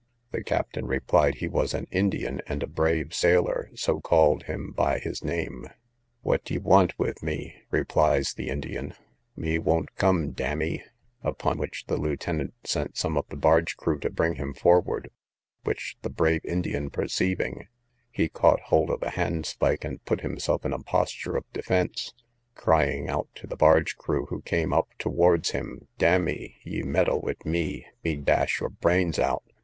[0.31, 4.97] The captain replied, he was an Indian, and a brave sailor, so called him by
[4.97, 5.67] his name.
[6.23, 8.95] Wat ye want wit mee, replies the Indian,
[9.35, 10.81] mee wont come, dammee.
[11.21, 15.11] Upon which the lieutenant sent some of the barge crew to bring him forward
[15.65, 17.67] which the brave Indian perceiving,
[18.09, 22.11] he caught hold of a handspike, and put himself in a posture of defence,
[22.55, 27.45] crying out to the barge crew who came up towards him, dammee, ye meddle wit
[27.45, 29.43] mee, mee dash your brains out.